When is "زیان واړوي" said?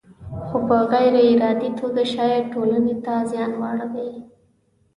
3.31-4.11